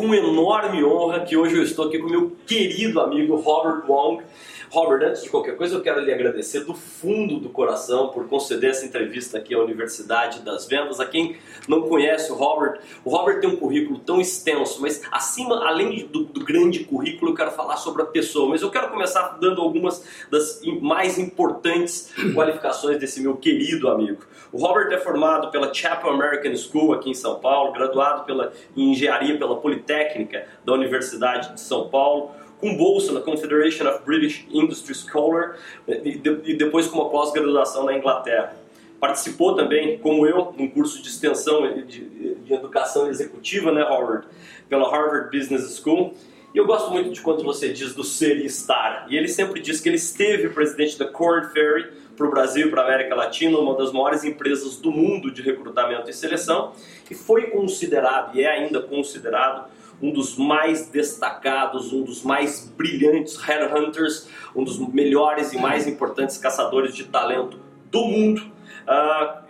[0.00, 4.22] com enorme honra que hoje eu estou aqui com meu querido amigo Robert Wong.
[4.70, 8.70] Robert, antes de qualquer coisa, eu quero lhe agradecer do fundo do coração por conceder
[8.70, 11.00] essa entrevista aqui à Universidade das Vendas.
[11.00, 15.66] A quem não conhece o Robert, o Robert tem um currículo tão extenso, mas acima,
[15.66, 18.48] além do, do grande currículo, eu quero falar sobre a pessoa.
[18.48, 24.22] Mas eu quero começar dando algumas das mais importantes qualificações desse meu querido amigo.
[24.52, 28.92] O Robert é formado pela Chapel American School aqui em São Paulo, graduado pela, em
[28.92, 34.94] engenharia pela Politécnica da Universidade de São Paulo com bolsa na Confederation of British Industry
[34.94, 35.56] Scholar
[35.88, 38.56] e, depois com uma pós-graduação na Inglaterra.
[39.00, 44.26] Participou também, como eu, num curso de extensão de, de educação executiva, né, Harvard,
[44.68, 46.12] pela Harvard Business School.
[46.54, 49.06] E eu gosto muito de quando você diz do ser e estar.
[49.08, 52.70] E ele sempre diz que ele esteve presidente da Corn Ferry para o Brasil e
[52.70, 56.74] para a América Latina, uma das maiores empresas do mundo de recrutamento e seleção,
[57.10, 59.70] e foi considerado, e é ainda considerado,
[60.02, 66.36] um dos mais destacados, um dos mais brilhantes headhunters, um dos melhores e mais importantes
[66.36, 67.58] caçadores de talento
[67.90, 68.42] do mundo.
[68.82, 69.40] Uh,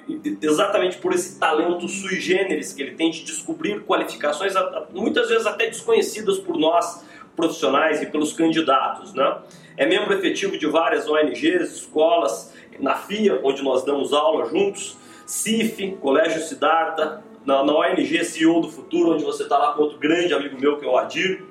[0.43, 4.55] exatamente por esse talento sui generis que ele tem de descobrir qualificações,
[4.93, 7.05] muitas vezes até desconhecidas por nós
[7.37, 9.15] profissionais e pelos candidatos.
[9.15, 9.39] Né?
[9.77, 15.97] É membro efetivo de várias ONGs, escolas, na FIA, onde nós damos aula juntos, CIF,
[16.01, 20.35] Colégio Siddhartha, na, na ONG CEO do Futuro, onde você está lá com outro grande
[20.35, 21.45] amigo meu que é o Adir.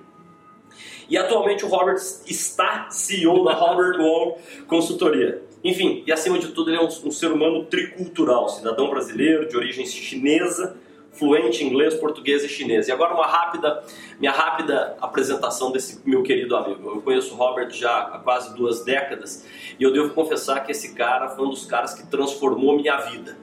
[1.10, 4.36] E atualmente o Robert está CEO da Robert Wong
[4.68, 5.42] Consultoria.
[5.64, 9.58] Enfim, e acima de tudo ele é um, um ser humano tricultural, cidadão brasileiro de
[9.58, 10.78] origem chinesa,
[11.20, 12.88] fluente em inglês, português e chinês.
[12.88, 13.84] E agora uma rápida,
[14.18, 16.90] minha rápida apresentação desse meu querido amigo.
[16.90, 19.46] Eu conheço o Robert já há quase duas décadas
[19.78, 23.38] e eu devo confessar que esse cara foi um dos caras que transformou minha vida,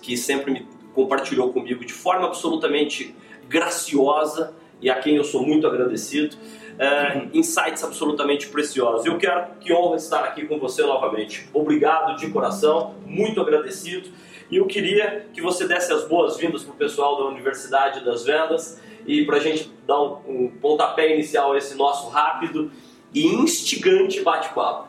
[0.00, 3.14] que sempre me compartilhou comigo de forma absolutamente
[3.48, 6.36] graciosa e a quem eu sou muito agradecido.
[6.78, 9.06] É, insights absolutamente preciosos.
[9.06, 11.48] Eu quero que honra estar aqui com você novamente.
[11.54, 14.10] Obrigado de coração, muito agradecido.
[14.50, 18.80] E eu queria que você desse as boas-vindas para o pessoal da Universidade das Vendas
[19.06, 22.70] e para a gente dar um, um pontapé inicial a esse nosso rápido
[23.12, 24.88] e instigante bate-papo.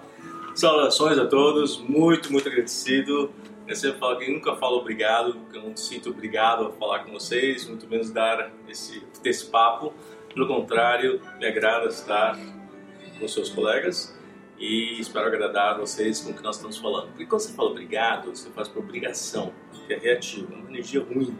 [0.55, 3.31] Saudações a todos, muito, muito agradecido
[3.67, 7.11] eu sempre falo que nunca falo obrigado, porque eu não sinto obrigado a falar com
[7.11, 9.93] vocês, muito menos dar esse, ter esse papo.
[10.33, 12.39] Pelo contrário, me agrada estar
[13.19, 14.16] com seus colegas
[14.59, 17.07] e espero agradar vocês com o que nós estamos falando.
[17.07, 21.01] Porque quando você fala obrigado, você faz por obrigação, que é reativo, é uma energia
[21.01, 21.37] ruim.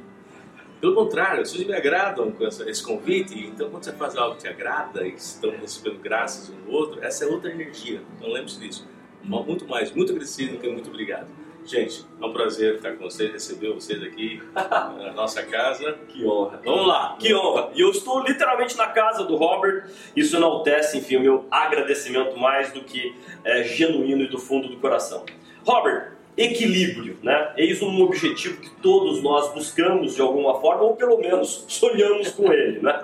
[0.80, 4.48] Pelo contrário, vocês me agradam com esse convite, então quando você faz algo que te
[4.48, 8.02] agrada e estão recebendo graças um no outro, essa é outra energia.
[8.16, 8.88] Então lembre-se disso.
[9.24, 11.28] Muito mais, muito agradecido do que muito obrigado.
[11.68, 15.98] Gente, é um prazer estar com vocês, receber vocês aqui na nossa casa.
[16.08, 16.62] Que honra.
[16.64, 17.72] Vamos lá, que honra.
[17.76, 19.90] E eu estou literalmente na casa do Robert.
[20.16, 23.14] Isso enaltece, enfim, o meu agradecimento mais do que
[23.44, 25.26] é, genuíno e do fundo do coração.
[25.66, 27.52] Robert, equilíbrio, né?
[27.58, 32.54] Eis um objetivo que todos nós buscamos de alguma forma, ou pelo menos sonhamos com
[32.54, 32.98] ele, né?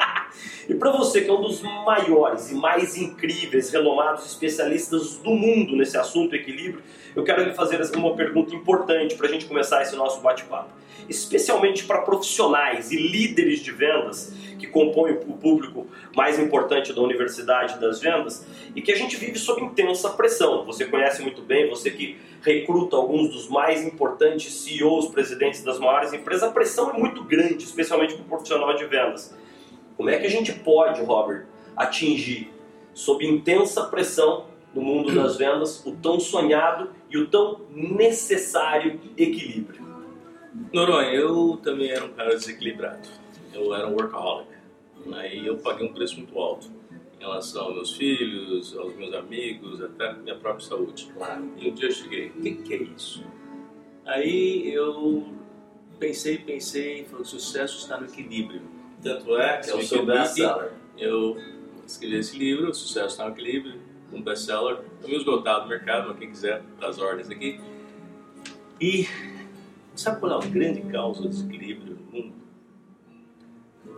[0.83, 5.97] Para você que é um dos maiores e mais incríveis, renomados especialistas do mundo nesse
[5.97, 6.83] assunto equilíbrio,
[7.15, 10.71] eu quero lhe fazer uma pergunta importante para a gente começar esse nosso bate-papo.
[11.07, 17.79] Especialmente para profissionais e líderes de vendas que compõem o público mais importante da Universidade
[17.79, 18.45] das Vendas
[18.75, 20.65] e que a gente vive sob intensa pressão.
[20.65, 26.11] Você conhece muito bem, você que recruta alguns dos mais importantes CEOs, presidentes das maiores
[26.11, 29.33] empresas, a pressão é muito grande, especialmente para o profissional de vendas.
[29.95, 31.45] Como é que a gente pode, Robert,
[31.75, 32.51] atingir,
[32.93, 39.83] sob intensa pressão no mundo das vendas, o tão sonhado e o tão necessário equilíbrio?
[40.71, 43.07] Noronha, eu também era um cara desequilibrado.
[43.53, 44.49] Eu era um workaholic.
[45.05, 45.35] Né?
[45.35, 46.71] E eu paguei um preço muito alto
[47.19, 51.11] em relação aos meus filhos, aos meus amigos, até a minha própria saúde.
[51.57, 53.23] E um dia eu cheguei, o que, que é isso?
[54.05, 55.25] Aí eu
[55.99, 58.61] pensei, pensei, falei, o sucesso está no equilíbrio
[59.03, 60.71] tanto é que é o seu best-seller.
[60.97, 61.37] Eu
[61.85, 63.79] escrevi esse livro, O Sucesso está no Equilíbrio,
[64.11, 67.59] um best-seller, também esgotado no mercado, para quem quiser das ordens aqui.
[68.79, 69.07] E
[69.95, 72.33] sabe qual é a grande causa do desequilíbrio no mundo?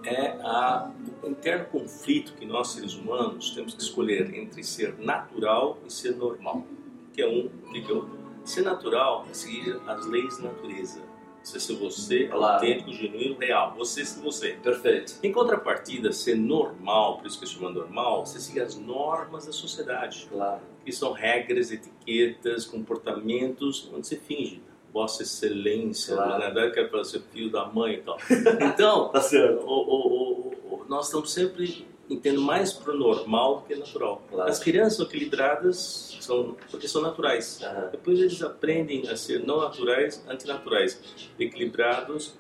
[0.04, 0.92] É a,
[1.24, 6.16] o interno conflito que nós, seres humanos, temos que escolher entre ser natural e ser
[6.16, 6.66] normal.
[7.14, 8.26] Que é um, que é outro.
[8.44, 11.02] Ser natural é seguir as leis da natureza
[11.48, 12.56] você ser você, claro.
[12.56, 13.76] autêntico, genuíno, real.
[13.78, 14.58] Você ser você.
[14.64, 15.16] Perfeito.
[15.22, 20.28] Em contrapartida, ser normal, por isso que chama normal, você siga as normas da sociedade.
[20.30, 20.62] Claro.
[20.84, 24.62] Que são regras, etiquetas, comportamentos onde você finge.
[24.92, 26.32] Vossa Excelência, claro.
[26.32, 28.18] na verdade, quer para ser filho da mãe e tal.
[28.62, 29.66] Então, tá certo.
[29.66, 34.22] O, o, o, nós estamos sempre entendo mais pro normal do que natural.
[34.30, 34.50] Claro.
[34.50, 37.62] As crianças são equilibradas são, porque são naturais.
[37.64, 37.90] Aham.
[37.92, 41.00] Depois eles aprendem a ser não naturais, antinaturais.
[41.40, 42.36] Equilibrados,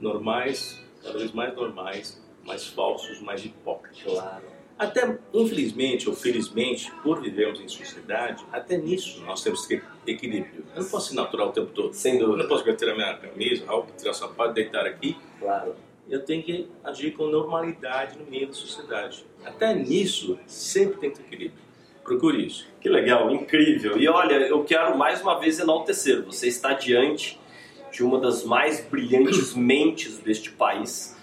[0.00, 4.02] normais, cada vez mais normais, mais falsos, mais hipócritas.
[4.12, 4.44] Claro.
[4.78, 10.64] Até, infelizmente ou felizmente, por vivermos em sociedade, até nisso nós temos que ter equilíbrio.
[10.74, 11.92] Eu não posso ser natural o tempo todo.
[11.92, 12.48] Sem Eu não dúvida.
[12.48, 13.64] posso tirar minha camisa,
[13.96, 15.16] tirar o sapato, deitar aqui.
[15.40, 15.74] Claro.
[16.08, 19.24] Eu tenho que agir com normalidade no meio da sociedade.
[19.44, 21.68] Até nisso, sempre tem que ter equilíbrio.
[22.02, 22.66] Procure isso.
[22.80, 23.98] Que legal, incrível.
[23.98, 26.22] E olha, eu quero mais uma vez enaltecer.
[26.24, 27.38] Você está diante
[27.92, 31.16] de uma das mais brilhantes mentes deste país,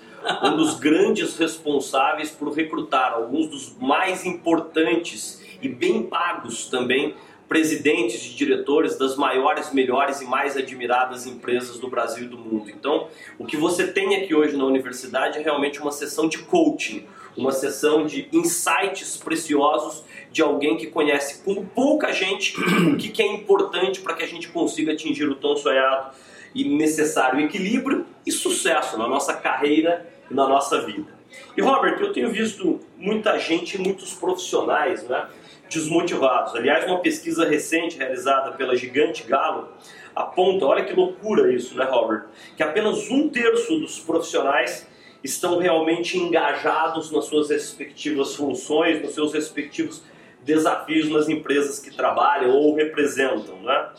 [0.43, 7.15] um dos grandes responsáveis por recrutar alguns dos mais importantes e bem pagos também
[7.47, 12.69] presidentes e diretores das maiores, melhores e mais admiradas empresas do Brasil e do mundo.
[12.69, 13.07] Então,
[13.37, 17.05] o que você tem aqui hoje na universidade é realmente uma sessão de coaching,
[17.37, 23.21] uma sessão de insights preciosos de alguém que conhece como pouca gente o que, que
[23.21, 26.15] é importante para que a gente consiga atingir o tão sonhado
[26.53, 31.13] e necessário equilíbrio e sucesso na nossa carreira e na nossa vida.
[31.55, 35.27] E Robert, eu tenho visto muita gente, muitos profissionais, né,
[35.69, 36.55] desmotivados.
[36.55, 39.69] Aliás, uma pesquisa recente realizada pela Gigante Galo
[40.15, 42.25] aponta, olha que loucura isso, né, Robert,
[42.55, 44.87] que apenas um terço dos profissionais
[45.23, 50.03] estão realmente engajados nas suas respectivas funções, nos seus respectivos
[50.43, 53.89] desafios nas empresas que trabalham ou representam, né?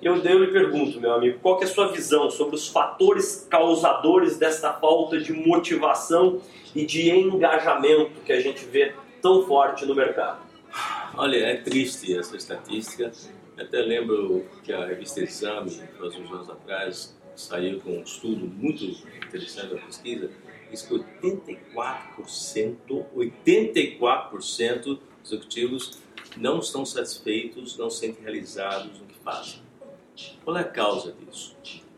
[0.00, 4.36] Eu, eu lhe pergunto, meu amigo, qual é a sua visão sobre os fatores causadores
[4.36, 6.40] desta falta de motivação
[6.74, 10.45] e de engajamento que a gente vê tão forte no mercado?
[11.18, 13.10] Olha, é triste essa estatística.
[13.56, 18.84] Até lembro que a revista Exame, faz uns anos atrás, saiu com um estudo muito
[18.84, 20.30] interessante da pesquisa.
[20.70, 25.98] Diz que 84%, 84% dos executivos
[26.36, 29.62] não estão satisfeitos, não se sentem realizados no que fazem.
[30.44, 31.56] Qual é a causa disso?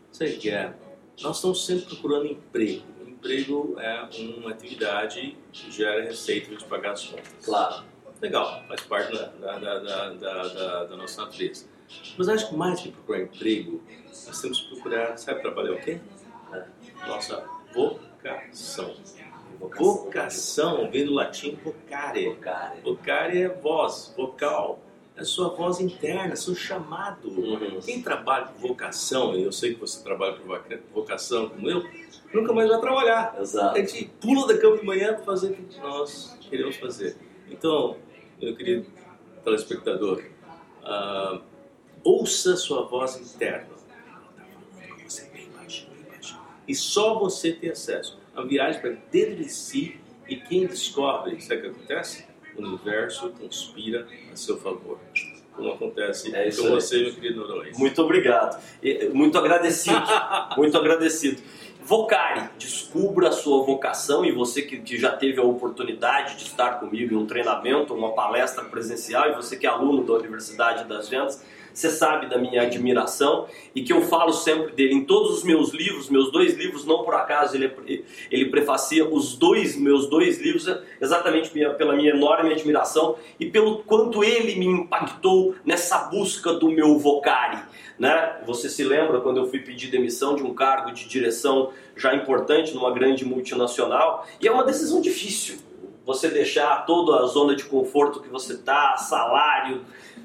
[0.09, 0.79] Você quer?
[1.21, 2.85] Nós estamos sempre procurando emprego.
[3.05, 7.33] Emprego é uma atividade que gera receita de pagar as contas.
[7.43, 7.88] Claro.
[8.21, 9.25] Legal, faz parte da,
[9.57, 11.65] da, da, da, nossa natureza.
[12.17, 13.81] Mas acho que mais que procurar emprego,
[14.27, 15.99] nós temos que procurar, sabe trabalhar o quê?
[17.07, 17.43] Nossa
[17.73, 18.93] vocação.
[19.59, 20.89] Vocação.
[20.91, 22.37] Vem do latim vocare.
[22.83, 24.79] Vocare é voz, vocal.
[25.15, 27.27] É a sua voz interna, seu chamado.
[27.29, 27.79] Uhum.
[27.81, 31.83] Quem trabalha com vocação, e eu sei que você trabalha com voca- vocação como eu,
[32.33, 33.35] nunca mais vai trabalhar.
[33.37, 33.75] A Exato.
[33.77, 37.17] gente pula da cama de manhã para fazer o que nós queremos fazer.
[37.49, 37.97] Então,
[38.41, 38.85] meu querido
[39.43, 40.23] telespectador,
[40.83, 41.41] ah,
[42.03, 43.67] ouça sua voz interna.
[46.67, 48.19] E só você tem acesso.
[48.35, 52.25] A viagem para dentro de si e quem descobre, sabe o que acontece?
[52.55, 54.99] O universo conspira a seu favor.
[55.55, 56.69] Como acontece É com aí.
[56.69, 57.71] você, meu querido Noronha.
[57.75, 58.61] Muito obrigado.
[59.13, 59.99] Muito agradecido.
[60.55, 61.41] Muito agradecido.
[61.89, 66.79] Vocare, descubra a sua vocação e você que, que já teve a oportunidade de estar
[66.79, 71.09] comigo em um treinamento, uma palestra presencial e você que é aluno da Universidade das
[71.09, 71.43] Vendas,
[71.73, 75.71] você sabe da minha admiração e que eu falo sempre dele em todos os meus
[75.71, 80.67] livros, meus dois livros, não por acaso ele, ele prefacia os dois, meus dois livros
[81.01, 86.69] exatamente minha- pela minha enorme admiração e pelo quanto ele me impactou nessa busca do
[86.69, 87.59] meu vocare,
[87.99, 88.37] né?
[88.45, 92.73] Você se lembra quando eu fui pedir demissão de um cargo de direção já importante
[92.73, 94.25] numa grande multinacional?
[94.39, 95.57] E é uma decisão difícil.
[96.05, 99.81] Você deixar toda a zona de conforto que você tá, salário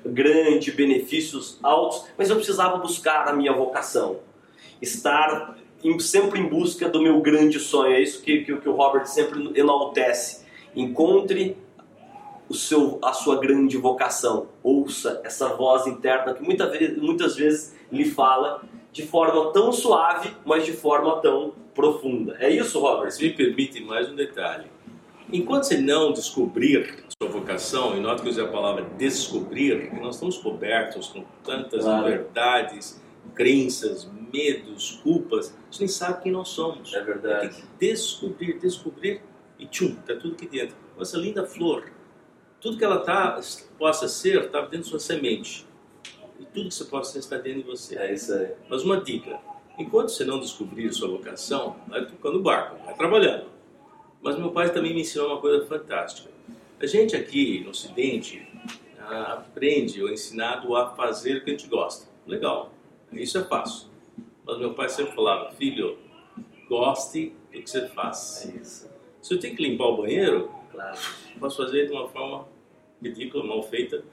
[0.06, 4.18] grande, benefícios altos, mas eu precisava buscar a minha vocação.
[4.80, 7.94] Estar em- sempre em busca do meu grande sonho.
[7.94, 10.44] É isso que, que, que o Robert sempre enaltece.
[10.76, 11.56] Encontre
[12.48, 14.48] o seu, a sua grande vocação.
[14.62, 20.30] Ouça essa voz interna que muita vez, muitas vezes lhe fala de forma tão suave,
[20.44, 22.36] mas de forma tão profunda.
[22.38, 23.12] É isso, Robert?
[23.20, 24.66] Me permite mais um detalhe.
[25.32, 30.00] Enquanto você não descobrir sua vocação, e nota que eu usei a palavra descobrir, porque
[30.00, 32.04] nós estamos cobertos com tantas Claro.
[32.04, 33.02] verdades,
[33.34, 36.92] crenças, medos, culpas, você nem sabe quem nós somos.
[36.94, 37.48] É verdade.
[37.48, 39.22] Tem que descobrir, descobrir,
[39.58, 40.76] e tchum, está tudo aqui dentro.
[41.00, 41.84] Essa linda flor,
[42.64, 43.38] tudo que ela tá,
[43.78, 45.66] possa ser, está dentro da sua semente.
[46.40, 47.98] E tudo que você possa ser está dentro de você.
[47.98, 48.54] É isso aí.
[48.70, 49.38] Mas uma dica:
[49.78, 53.48] enquanto você não descobrir sua vocação, vai tocando o barco, vai trabalhando.
[54.22, 56.30] Mas meu pai também me ensinou uma coisa fantástica.
[56.80, 58.48] A gente aqui no Ocidente
[58.98, 62.08] ah, aprende ou é ensinado a fazer o que a gente gosta.
[62.26, 62.72] Legal,
[63.12, 63.88] isso é fácil.
[64.46, 65.98] Mas meu pai sempre falava: filho,
[66.66, 68.50] goste do que você faz.
[68.50, 68.90] É isso.
[69.20, 70.98] Se eu tenho que limpar o banheiro, Claro.
[71.38, 72.53] posso fazer de uma forma
[73.04, 74.04] ridícula, mal feita,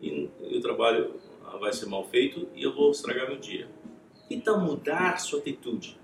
[0.00, 1.14] e, e o trabalho
[1.58, 3.68] vai ser mal feito e eu vou estragar meu dia.
[4.44, 5.96] Tal mudar sua atitude?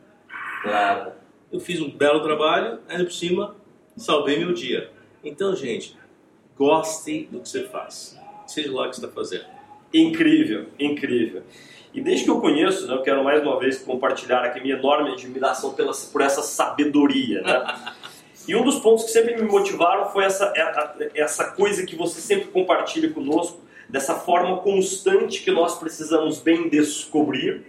[0.63, 1.13] Claro.
[1.51, 3.57] Eu fiz um belo trabalho, ainda por cima,
[3.97, 4.91] salvei meu dia.
[5.25, 5.97] Então, gente,
[6.57, 8.17] goste do que você faz.
[8.47, 9.47] Seja lá o que você está fazendo.
[9.93, 11.43] Incrível, incrível.
[11.93, 15.11] E desde que eu conheço, né, eu quero mais uma vez compartilhar aqui minha enorme
[15.11, 17.43] admiração pela, por essa sabedoria.
[17.43, 17.95] Né?
[18.49, 20.53] E um dos pontos que sempre me motivaram foi essa,
[21.15, 27.67] essa coisa que você sempre compartilha conosco, dessa forma constante que nós precisamos bem descobrir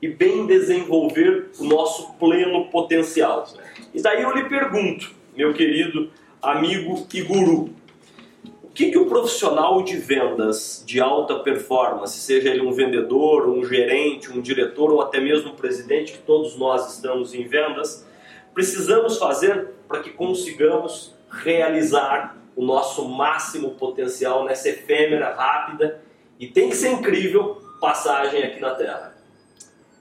[0.00, 3.46] e bem desenvolver o nosso pleno potencial.
[3.94, 6.10] E daí eu lhe pergunto, meu querido
[6.42, 7.70] amigo e guru,
[8.64, 13.64] o que, que o profissional de vendas de alta performance, seja ele um vendedor, um
[13.64, 18.04] gerente, um diretor ou até mesmo um presidente, que todos nós estamos em vendas,
[18.54, 26.02] precisamos fazer para que consigamos realizar o nosso máximo potencial nessa efêmera, rápida
[26.40, 29.14] e tem que ser incrível passagem aqui na Terra?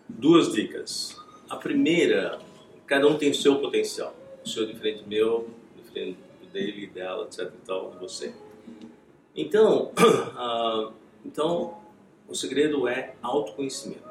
[0.07, 1.21] Duas dicas.
[1.49, 2.39] A primeira,
[2.87, 4.15] cada um tem o seu potencial.
[4.45, 5.49] O seu diferente do meu,
[5.83, 7.51] diferente do dele, dela, etc.
[7.53, 8.33] e tal, de você.
[9.35, 10.93] Então, uh,
[11.25, 11.77] então,
[12.29, 14.09] o segredo é autoconhecimento.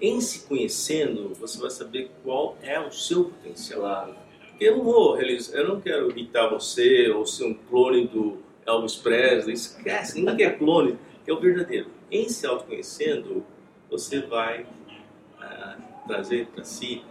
[0.00, 3.82] Em se conhecendo, você vai saber qual é o seu potencial.
[3.82, 4.29] Claro.
[4.60, 8.94] Eu não vou realizar, eu não quero imitar você ou ser um clone do Elvis
[8.96, 9.54] Presley.
[9.54, 11.90] Esquece, ninguém quer clone, é o verdadeiro.
[12.10, 13.44] Em se autoconhecendo,
[13.90, 17.02] você vai uh, trazer para si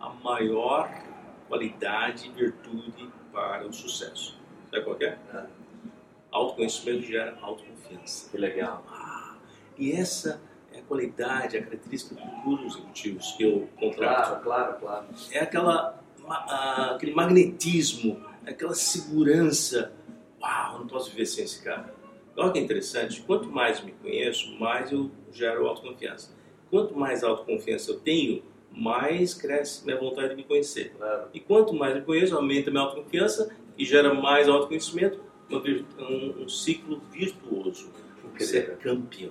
[0.00, 0.90] a maior
[1.48, 4.36] qualidade e virtude para o sucesso.
[4.70, 5.16] Sabe qual é?
[5.32, 5.46] É.
[6.32, 8.30] Autoconhecimento gera autoconfiança.
[8.30, 8.84] Que legal.
[8.90, 9.36] Ah,
[9.78, 10.40] e essa
[10.72, 14.42] é a qualidade, a característica dos executivos que eu contrato.
[14.42, 15.06] Claro, claro, claro.
[15.30, 19.92] É aquela, aquele magnetismo, aquela segurança.
[20.40, 21.94] Uau, não posso viver sem esse cara.
[22.36, 26.34] Olha que interessante, quanto mais me conheço, mais eu gero autoconfiança.
[26.70, 30.92] Quanto mais autoconfiança eu tenho, mais cresce minha vontade de me conhecer.
[30.96, 31.28] Claro.
[31.32, 37.00] E quanto mais me conheço, aumenta minha autoconfiança e gera mais autoconhecimento, um, um ciclo
[37.10, 37.90] virtuoso.
[38.38, 39.30] Você é campeão.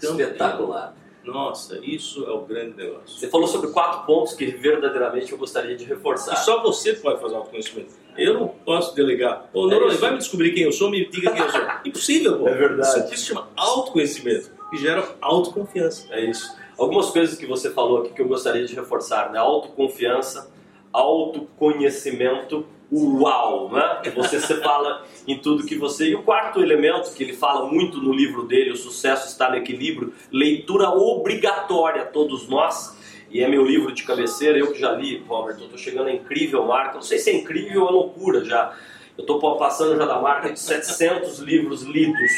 [0.00, 0.26] Campeão.
[0.26, 0.96] Espetacular.
[1.24, 3.18] Nossa, isso é o grande negócio.
[3.18, 6.34] Você falou sobre quatro pontos que verdadeiramente eu gostaria de reforçar.
[6.34, 7.94] E só você pode fazer autoconhecimento.
[8.16, 9.48] Eu não posso delegar.
[9.54, 10.00] Ô, É Noronha, isso.
[10.00, 11.60] vai me descobrir quem eu sou, me diga quem eu sou.
[11.86, 12.48] Impossível, pô.
[12.48, 12.88] É verdade.
[12.88, 16.06] Isso aqui se chama autoconhecimento e gera autoconfiança.
[16.10, 16.54] É isso.
[16.78, 19.38] Algumas coisas que você falou aqui que eu gostaria de reforçar, né?
[19.38, 20.50] Autoconfiança,
[20.92, 24.00] autoconhecimento, uau, né?
[24.02, 26.10] Que você se fala em tudo que você...
[26.10, 29.56] E o quarto elemento, que ele fala muito no livro dele, O Sucesso Está no
[29.56, 32.98] Equilíbrio, leitura obrigatória a todos nós,
[33.30, 36.12] e é meu livro de cabeceira, eu que já li, Robert, eu tô chegando a
[36.12, 38.76] incrível marca, não sei se é incrível ou é loucura já,
[39.16, 42.30] eu tô passando já da marca de 700 livros lidos,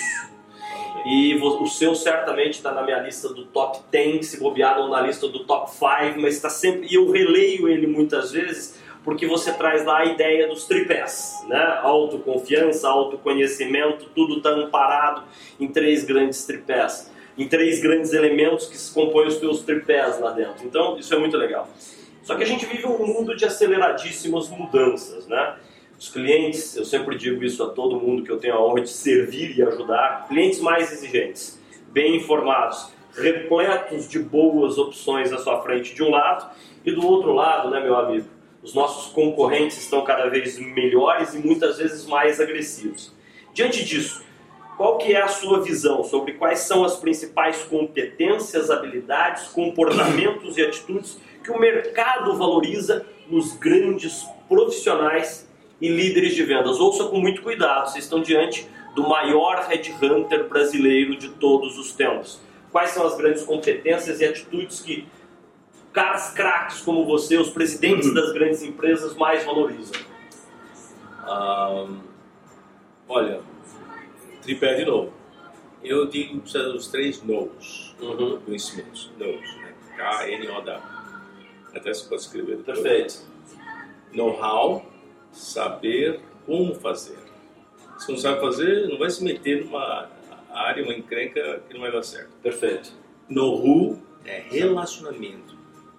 [1.04, 5.02] e o seu certamente está na minha lista do top 10, se bobear ou na
[5.02, 6.86] lista do top 5, mas está sempre.
[6.90, 11.78] E eu releio ele muitas vezes porque você traz lá a ideia dos tripés, né?
[11.82, 15.22] Autoconfiança, autoconhecimento, tudo está amparado
[15.60, 20.30] em três grandes tripés, em três grandes elementos que se compõem os teus tripés lá
[20.30, 20.64] dentro.
[20.64, 21.68] Então, isso é muito legal.
[22.22, 25.56] Só que a gente vive um mundo de aceleradíssimas mudanças, né?
[25.98, 28.90] Os clientes, eu sempre digo isso a todo mundo que eu tenho a honra de
[28.90, 31.60] servir e ajudar, clientes mais exigentes,
[31.92, 36.50] bem informados, repletos de boas opções à sua frente de um lado
[36.84, 38.33] e do outro lado, né, meu amigo?
[38.64, 43.12] Os nossos concorrentes estão cada vez melhores e muitas vezes mais agressivos.
[43.52, 44.24] Diante disso,
[44.78, 50.62] qual que é a sua visão sobre quais são as principais competências, habilidades, comportamentos e
[50.62, 55.46] atitudes que o mercado valoriza nos grandes profissionais
[55.78, 56.80] e líderes de vendas?
[56.80, 58.66] Ouça com muito cuidado, vocês estão diante
[58.96, 62.40] do maior headhunter brasileiro de todos os tempos.
[62.72, 65.06] Quais são as grandes competências e atitudes que
[65.94, 70.00] caras craques como você, os presidentes das grandes empresas, mais valorizam?
[71.20, 71.86] Ah,
[73.08, 73.40] olha,
[74.42, 75.12] tripé de novo.
[75.82, 78.40] Eu digo que precisa dos três knows, Uhum.
[78.40, 79.10] conhecimentos.
[79.18, 79.74] Knows, né?
[79.96, 80.82] K-N-O-W.
[81.74, 82.80] Até você pode escrever depois.
[82.80, 83.22] Perfeito.
[84.12, 84.84] Know-how,
[85.32, 87.18] saber como fazer.
[87.98, 90.08] Se não sabe fazer, não vai se meter numa
[90.50, 92.30] área, uma encrenca que não vai dar certo.
[92.42, 92.92] Perfeito.
[93.28, 95.53] Know-who é relacionamento.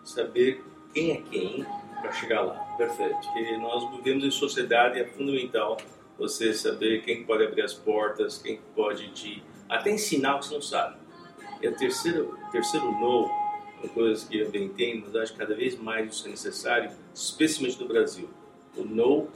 [0.05, 1.65] Saber quem é quem
[1.99, 2.53] para chegar lá.
[2.77, 3.17] Perfeito.
[3.21, 5.75] Porque nós vivemos em sociedade e é fundamental
[6.17, 10.53] você saber quem pode abrir as portas, quem pode te até ensinar o que você
[10.53, 10.97] não sabe.
[11.61, 12.37] E o terceiro
[12.99, 13.29] know,
[13.81, 16.91] uma coisa que eu bem entendo, mas acho que cada vez mais isso é necessário,
[17.13, 18.29] especialmente no Brasil.
[18.77, 19.27] O no,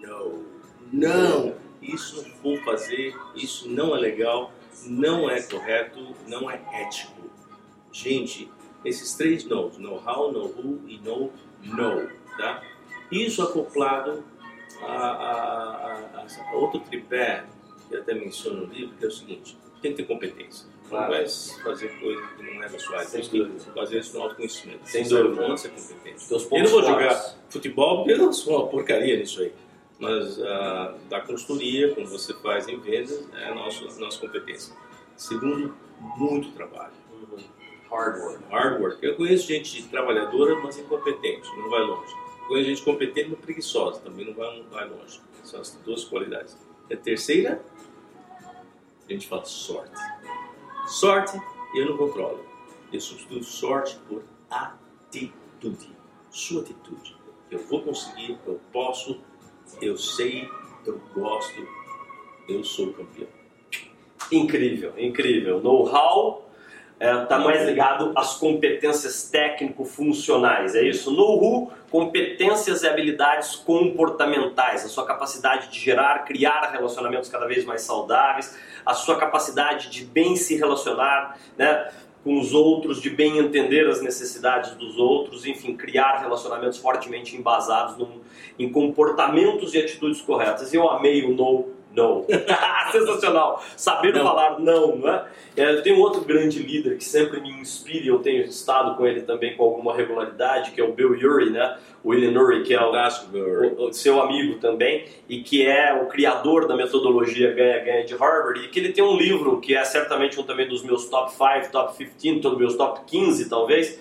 [0.00, 0.44] no.
[0.92, 1.54] Não!
[1.80, 4.52] Isso não vou fazer, isso não é legal,
[4.86, 7.20] não é correto, não é ético.
[7.90, 8.50] Gente,
[8.84, 11.30] esses três no's, no how, no who e no
[11.62, 12.62] no, tá?
[13.10, 14.24] Isso acoplado
[14.80, 17.44] a, a, a, a outro tripé
[17.88, 20.66] que até menciono no livro, que é o seguinte, tem que ter competência.
[20.90, 23.08] Não vai fazer coisa que não é da sua área.
[23.08, 24.80] Tem que fazer isso no autoconhecimento.
[24.84, 25.48] Sem dúvida.
[25.48, 26.26] Não ser competente.
[26.30, 29.52] Eu não vou jogar futebol porque eu sou uma porcaria nisso aí.
[29.98, 34.74] Mas uh, da consultoria, como você faz em vendas, é a nossa, nossa competência.
[35.16, 35.74] Segundo,
[36.16, 36.92] muito trabalho.
[37.92, 38.44] Hard work.
[38.50, 39.06] Hard work.
[39.06, 42.14] Eu conheço gente trabalhadora, mas incompetente, não vai longe.
[42.40, 45.20] Eu conheço gente competente, mas preguiçosa, também não vai, não vai longe.
[45.44, 46.56] São as duas qualidades.
[46.88, 47.62] E a terceira,
[49.06, 50.00] a gente fala sorte.
[50.86, 51.38] Sorte
[51.74, 52.42] eu não controlo.
[52.90, 55.94] Eu substituo sorte por atitude.
[56.30, 57.14] Sua atitude.
[57.50, 59.20] Eu vou conseguir, eu posso,
[59.82, 60.48] eu sei,
[60.86, 61.68] eu gosto,
[62.48, 63.28] eu sou campeão.
[64.30, 65.60] Incrível, incrível.
[65.60, 66.50] Know-how
[67.02, 71.10] está é, tá mais ligado às competências técnico-funcionais, é isso?
[71.10, 77.82] Know-how, competências e habilidades comportamentais, a sua capacidade de gerar, criar relacionamentos cada vez mais
[77.82, 78.56] saudáveis,
[78.86, 81.90] a sua capacidade de bem se relacionar, né?
[82.22, 87.98] com os outros, de bem entender as necessidades dos outros, enfim, criar relacionamentos fortemente embasados
[87.98, 88.20] num,
[88.56, 90.72] em comportamentos e atitudes corretas.
[90.72, 92.26] Eu amei o know não.
[92.90, 93.62] Sensacional.
[93.76, 94.22] Saber não.
[94.22, 95.26] falar não, não é?
[95.56, 95.76] é?
[95.76, 99.22] Tem um outro grande líder que sempre me inspira e eu tenho estado com ele
[99.22, 101.78] também com alguma regularidade, que é o Bill Urey, né?
[102.02, 106.06] O William Urey, que é o, o, o, seu amigo também e que é o
[106.06, 110.40] criador da metodologia ganha-ganha de Harvard e que ele tem um livro que é certamente
[110.40, 114.00] um também dos meus top 5, top 15, dos meus top 15 talvez,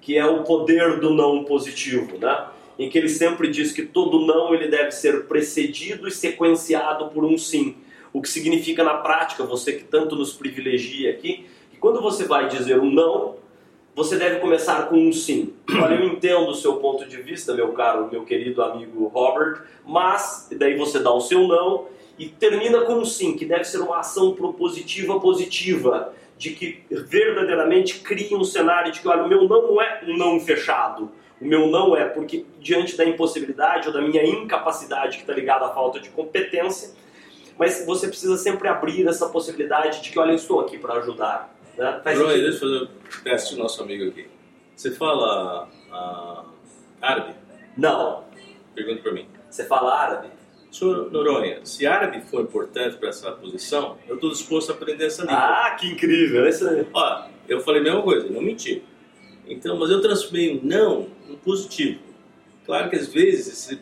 [0.00, 2.46] que é o poder do não positivo, né?
[2.78, 7.24] Em que ele sempre diz que todo não ele deve ser precedido e sequenciado por
[7.24, 7.76] um sim.
[8.12, 12.48] O que significa na prática, você que tanto nos privilegia aqui, que quando você vai
[12.48, 13.36] dizer um não,
[13.94, 15.54] você deve começar com um sim.
[15.82, 20.48] Olha, eu entendo o seu ponto de vista, meu caro, meu querido amigo Robert, mas
[20.52, 21.86] daí você dá o seu não
[22.16, 27.98] e termina com um sim, que deve ser uma ação propositiva positiva, de que verdadeiramente
[27.98, 31.10] crie um cenário de que, olha, o meu não não é um não fechado,
[31.40, 35.66] o meu não é porque, diante da impossibilidade ou da minha incapacidade, que está ligada
[35.66, 36.90] à falta de competência,
[37.58, 41.54] mas você precisa sempre abrir essa possibilidade de que, olha, eu estou aqui para ajudar.
[41.76, 42.00] Né?
[42.02, 44.26] Faz Roy, deixa eu fazer um teste do nosso amigo aqui.
[44.74, 46.44] Você fala uh,
[47.00, 47.34] árabe?
[47.76, 48.24] Não.
[48.74, 49.26] Pergunta para mim.
[49.50, 50.28] Você fala árabe?
[50.70, 55.22] Senhor Noronha, se árabe for importante para essa posição, eu estou disposto a aprender essa
[55.22, 55.36] língua.
[55.36, 56.46] Ah, que incrível!
[56.46, 56.86] Isso aí.
[56.92, 58.84] Ó, eu falei a mesma coisa, não menti.
[59.48, 62.00] Então, mas eu transformei o não no positivo.
[62.66, 63.80] Claro que às vezes, se,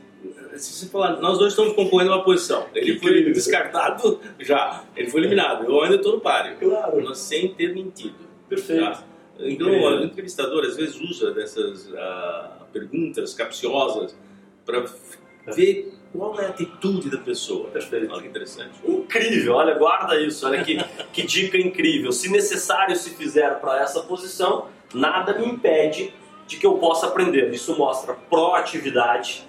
[0.56, 5.20] se você falar, nós dois estamos concorrendo uma posição, ele foi descartado já, ele foi
[5.20, 6.56] eliminado, eu ainda estou no páreo.
[6.58, 7.02] Claro.
[7.04, 8.14] Mas sem ter mentido.
[8.48, 8.84] Perfeito.
[8.84, 9.04] Tá?
[9.40, 14.16] Então, o entrevistador às vezes usa dessas uh, perguntas capciosas
[14.64, 14.84] para
[15.54, 17.68] ver qual é a atitude da pessoa.
[17.68, 18.12] Perfeito.
[18.12, 18.78] Olha que interessante.
[18.84, 20.78] Incrível, olha, guarda isso, olha que,
[21.12, 22.12] que dica incrível.
[22.12, 26.12] Se necessário se fizer para essa posição, nada me impede
[26.46, 27.52] de que eu possa aprender.
[27.52, 29.46] Isso mostra proatividade,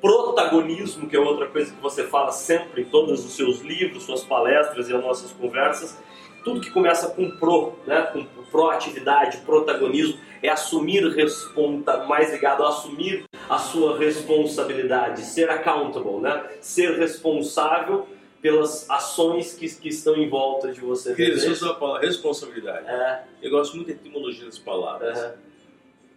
[0.00, 4.24] protagonismo, que é outra coisa que você fala sempre em todos os seus livros, suas
[4.24, 5.98] palestras e as nossas conversas.
[6.44, 12.68] Tudo que começa com pro, né, com proatividade, protagonismo, é assumir responsa, mais ligado a
[12.68, 16.42] assumir a sua responsabilidade, ser accountable, né?
[16.60, 18.06] Ser responsável
[18.40, 21.14] pelas ações que, que estão em volta de você.
[21.14, 22.88] Querido, você usou a palavra responsabilidade.
[22.88, 23.24] É.
[23.42, 25.18] Eu gosto muito da etimologia das palavras.
[25.18, 25.32] Uhum.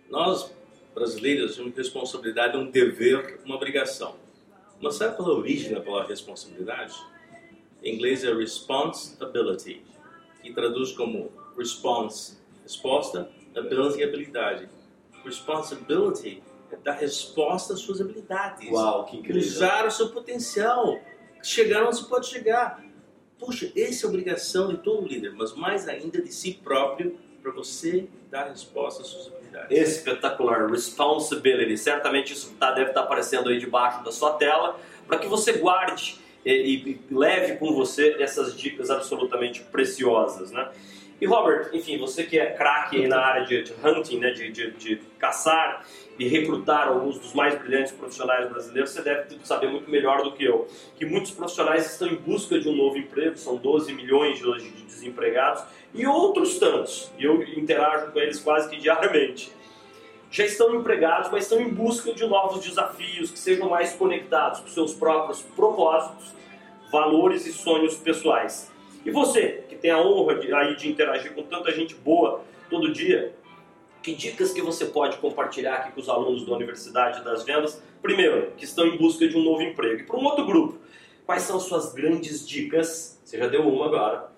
[0.09, 0.53] Nós,
[0.95, 4.15] brasileiros, temos responsabilidade, um dever, uma obrigação.
[4.81, 6.93] Mas sabe qual é a origem da palavra responsabilidade?
[7.83, 9.81] Em inglês é responsibility,
[10.41, 14.69] que traduz como response, resposta, ability, habilidade.
[15.25, 18.69] Responsibility é dar resposta às suas habilidades.
[18.71, 19.41] Uau, que incrível.
[19.41, 20.99] Usar o seu potencial
[21.43, 22.83] chegar onde você pode chegar.
[23.37, 27.51] Puxa, essa é a obrigação de todo líder, mas mais ainda de si próprio, para
[27.51, 29.77] você dar resposta às suas habilidades.
[29.77, 30.71] Espetacular.
[30.71, 31.77] Responsibility.
[31.77, 35.53] Certamente isso tá, deve estar tá aparecendo aí debaixo da sua tela, para que você
[35.53, 40.71] guarde e, e, leve com você essas dicas absolutamente preciosas, né?
[41.21, 44.71] E Robert, enfim, você que é craque na área de, de hunting, né, de, de,
[44.71, 45.85] de caçar,
[46.19, 50.43] e recrutar alguns dos mais brilhantes profissionais brasileiros, você deve saber muito melhor do que
[50.43, 54.69] eu, que muitos profissionais estão em busca de um novo emprego, são 12 milhões hoje
[54.69, 59.51] de desempregados, e outros tantos, e eu interajo com eles quase que diariamente,
[60.29, 64.67] já estão empregados, mas estão em busca de novos desafios que sejam mais conectados com
[64.67, 66.33] seus próprios propósitos,
[66.91, 68.71] valores e sonhos pessoais.
[69.05, 72.91] E você, que tem a honra de, aí de interagir com tanta gente boa todo
[72.91, 73.35] dia,
[74.03, 77.81] que dicas que você pode compartilhar aqui com os alunos da Universidade das Vendas?
[78.01, 80.01] Primeiro, que estão em busca de um novo emprego.
[80.01, 80.77] E para um outro grupo,
[81.25, 83.19] quais são suas grandes dicas?
[83.23, 84.29] Você já deu uma agora,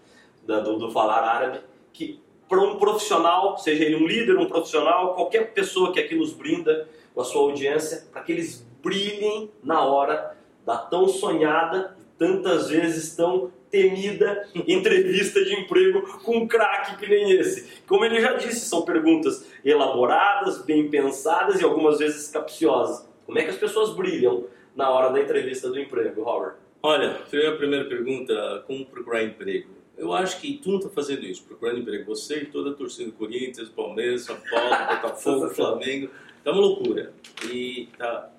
[0.43, 5.51] do, do Falar Árabe, que para um profissional, seja ele um líder, um profissional, qualquer
[5.51, 10.37] pessoa que aqui nos brinda com a sua audiência, para que eles brilhem na hora
[10.63, 17.09] da tão sonhada e tantas vezes tão temida entrevista de emprego com um craque que
[17.09, 17.81] nem esse.
[17.85, 23.05] Como ele já disse, são perguntas elaboradas, bem pensadas e algumas vezes capciosas.
[23.25, 26.55] Como é que as pessoas brilham na hora da entrevista do emprego, Robert?
[26.81, 29.69] Olha, a primeira pergunta, como procurar emprego?
[29.97, 32.05] Eu acho que tu não está fazendo isso, procurando emprego.
[32.05, 34.69] Você e toda a torcida do Corinthians, Palmeiras, São Paulo,
[35.01, 36.09] Botafogo, Flamengo.
[36.43, 37.13] Tá uma loucura.
[37.51, 38.31] E tá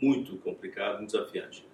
[0.00, 1.66] muito complicado, muito desafiante.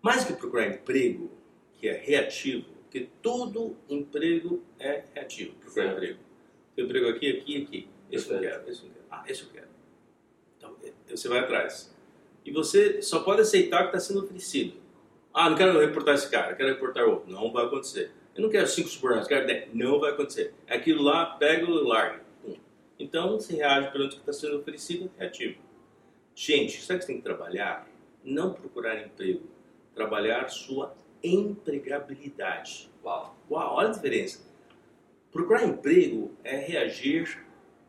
[0.00, 1.37] Mais que procurar emprego,
[1.78, 5.96] que é reativo, porque todo emprego é reativo, procurar certo.
[5.96, 6.18] emprego.
[6.74, 7.88] Tem emprego aqui, aqui, aqui.
[8.10, 9.04] Esse eu quero, esse eu quero.
[9.10, 9.68] Ah, esse eu quero.
[10.56, 11.94] Então, é, você vai atrás.
[12.44, 14.74] E você só pode aceitar o que está sendo oferecido.
[15.32, 17.30] Ah, não quero reportar esse cara, quero reportar outro.
[17.30, 18.10] Não vai acontecer.
[18.34, 19.68] Eu não quero cinco subornados, quero dez.
[19.74, 20.54] Não vai acontecer.
[20.68, 22.26] Aquilo lá, pega e larga.
[22.98, 25.58] Então, você reage perante o que está sendo oferecido, é reativo.
[26.34, 27.88] Gente, sabe que você tem que trabalhar?
[28.24, 29.42] Não procurar emprego.
[29.94, 32.90] Trabalhar sua empregabilidade.
[33.04, 34.40] Uau, Uau olha a diferença.
[35.30, 37.44] Procurar emprego é reagir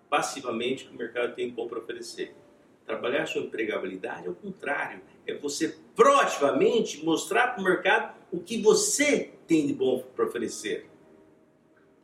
[0.10, 2.36] passivamente que o mercado tem bom para oferecer.
[2.86, 5.02] Trabalhar sua empregabilidade é o contrário.
[5.26, 10.90] É você proativamente mostrar para o mercado o que você tem de bom para oferecer.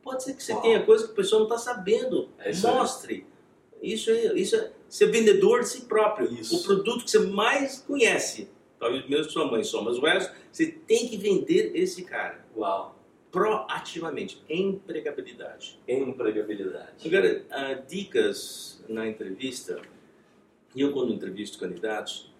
[0.03, 0.61] Pode ser que você Uau.
[0.61, 2.29] tenha coisa que o pessoal não está sabendo.
[2.37, 3.25] É isso Mostre.
[3.81, 3.93] Aí.
[3.93, 6.31] Isso é, isso é ser vendedor de si próprio.
[6.31, 6.57] Isso.
[6.57, 8.49] O produto que você mais conhece
[8.85, 12.45] talvez mesmo sua mãe só, mas o resto, você tem que vender esse cara.
[12.55, 12.95] Uau.
[13.31, 14.41] Proativamente.
[14.47, 15.79] Empregabilidade.
[15.87, 17.05] Empregabilidade.
[17.05, 19.81] Agora, uh, dicas na entrevista,
[20.75, 22.31] e eu quando entrevisto candidatos,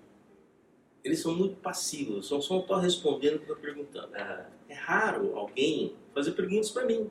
[1.04, 4.16] eles são muito passivos, são só estão respondendo o que eu estou perguntando.
[4.16, 7.10] É raro alguém fazer perguntas para mim.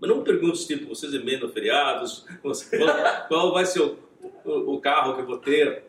[0.00, 2.54] Mas não perguntas tipo, vocês emendam feriados, qual,
[3.28, 3.98] qual vai ser o,
[4.44, 5.84] o, o carro que eu vou ter?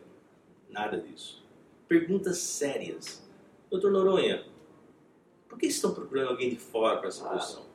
[0.70, 1.40] Nada disso
[1.90, 3.28] perguntas sérias.
[3.70, 4.46] Doutor Noronha,
[5.50, 7.66] por que estão procurando alguém de fora para essa posição?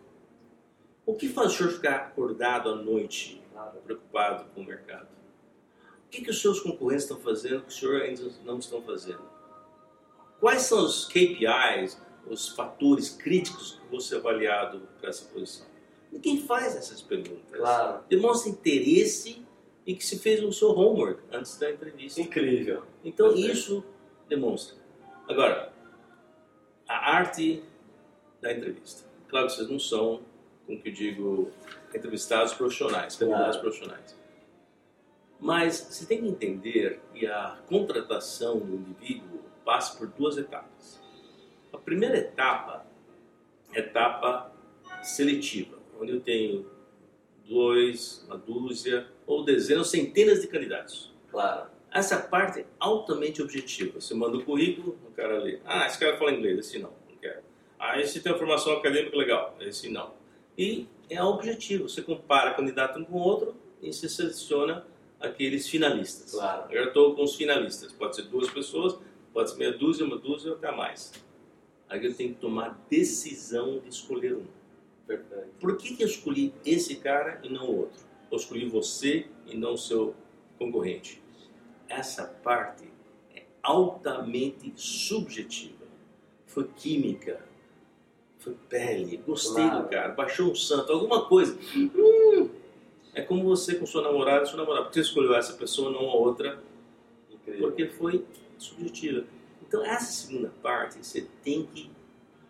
[1.05, 3.43] O que faz o senhor ficar acordado à noite,
[3.85, 5.09] preocupado com o mercado?
[6.07, 9.23] O que, que os seus concorrentes estão fazendo que o senhor ainda não estão fazendo?
[10.39, 12.01] Quais são os KPIs,
[12.31, 15.67] os fatores críticos que vão ser avaliados para essa posição?
[16.13, 17.59] Ninguém faz essas perguntas.
[17.59, 18.05] Claro.
[18.09, 19.45] Demonstra interesse
[19.85, 22.21] e que se fez o seu homework antes da entrevista.
[22.21, 22.85] Incrível.
[23.03, 23.53] Então, Perfeito.
[23.53, 23.85] isso
[24.29, 24.77] demonstra.
[25.29, 25.73] Agora,
[26.89, 27.63] a arte
[28.41, 29.09] da entrevista.
[29.29, 30.23] Claro que vocês não são,
[30.67, 31.51] como que eu digo,
[31.95, 34.17] entrevistados profissionais, candidatos profissionais.
[35.41, 41.03] Mas você tem que entender que a contratação do indivíduo passa por duas etapas.
[41.73, 42.87] A primeira etapa
[43.73, 44.53] é a etapa
[45.03, 46.71] seletiva, onde eu tenho
[47.47, 51.13] dois, uma dúzia ou dezenas, centenas de candidatos.
[51.31, 51.74] Claro.
[51.95, 54.01] Essa parte é altamente objetiva.
[54.01, 55.61] Você manda o currículo, o cara lê.
[55.65, 57.41] Ah, esse cara fala inglês, esse não, não quero.
[57.79, 60.13] Ah, esse tem uma formação acadêmica legal, esse não.
[60.59, 61.89] E é objetivo.
[61.89, 64.85] Você compara candidato um com o outro e você seleciona
[65.21, 66.33] aqueles finalistas.
[66.33, 66.73] Claro.
[66.73, 67.93] Eu estou com os finalistas.
[67.93, 68.99] Pode ser duas pessoas,
[69.33, 71.13] pode ser meia dúzia, uma dúzia ou até mais.
[71.89, 74.47] Aí eu tenho que tomar decisão de escolher um.
[75.07, 75.51] Perfeito.
[75.61, 78.03] Por que, que eu escolhi esse cara e não o outro?
[78.33, 80.13] Eu escolhi você e não o seu
[80.59, 81.23] concorrente
[81.89, 82.85] essa parte
[83.35, 85.85] é altamente subjetiva.
[86.47, 87.45] Foi química,
[88.39, 89.83] foi pele, gostei claro.
[89.85, 91.59] do cara, baixou um santo, alguma coisa.
[91.77, 92.51] Hum,
[93.15, 96.15] é como você com sua namorada, sua namorada, porque você escolheu essa pessoa, não a
[96.15, 96.63] outra,
[97.31, 97.69] Incrível.
[97.69, 98.25] porque foi
[98.59, 99.25] subjetiva.
[99.67, 101.91] Então essa segunda parte você tem que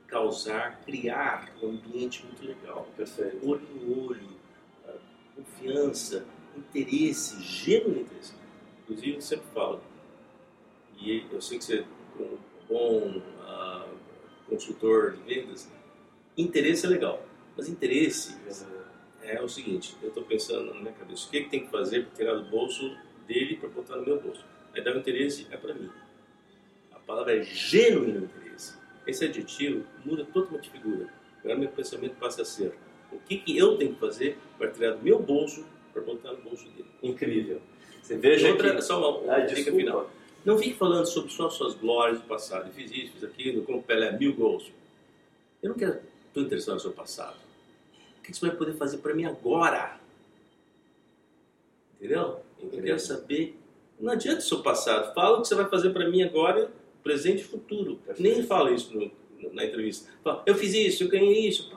[0.06, 2.86] causar, criar um ambiente muito legal.
[2.96, 3.48] Perfeito.
[3.48, 4.34] Olho no olho,
[5.34, 8.34] confiança, interesse, genuíno interesse.
[8.94, 9.80] Inclusive, sempre falo,
[11.00, 13.88] e eu sei que você é um bom uh,
[14.48, 15.68] consultor de vendas,
[16.38, 17.26] interesse é legal,
[17.56, 18.36] mas interesse
[19.20, 21.72] é o seguinte, eu estou pensando na minha cabeça, o que, é que tem que
[21.72, 24.44] fazer para tirar do bolso dele para botar no meu bolso?
[24.72, 25.90] Aí dá o interesse, é para mim.
[26.92, 28.78] A palavra é genuíno interesse.
[29.06, 31.12] Esse adjetivo muda totalmente de figura.
[31.40, 32.78] Agora meu pensamento passa a ser,
[33.10, 36.42] o que, que eu tenho que fazer para tirar do meu bolso para botar no
[36.42, 36.88] bolso dele?
[37.02, 37.60] Incrível.
[38.04, 38.82] Você veja Outra, que...
[38.82, 39.78] só uma, Ah, dica desculpa.
[39.78, 40.10] final.
[40.44, 42.70] Não fique falando sobre só suas glórias do passado.
[42.72, 44.70] Fiz isso, fiz aquilo, como Pelé, mil gols.
[45.62, 47.36] Eu não quero, estou interessado no seu passado.
[48.18, 49.98] O que você vai poder fazer para mim agora?
[51.98, 52.40] Entendeu?
[52.62, 53.58] Eu quero saber.
[53.98, 55.14] Não adianta o seu passado.
[55.14, 56.70] Fala o que você vai fazer para mim agora,
[57.02, 57.98] presente e futuro.
[58.18, 59.10] Nem fala isso no-
[59.52, 60.10] na entrevista.
[60.22, 61.70] Fala, eu fiz isso, eu ganhei isso.